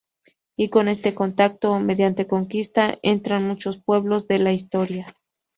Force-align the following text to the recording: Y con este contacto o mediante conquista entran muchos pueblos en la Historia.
Y 0.57 0.69
con 0.71 0.87
este 0.87 1.13
contacto 1.13 1.73
o 1.73 1.79
mediante 1.79 2.25
conquista 2.25 2.97
entran 3.03 3.47
muchos 3.47 3.77
pueblos 3.77 4.25
en 4.29 4.43
la 4.45 4.51
Historia. 4.51 5.15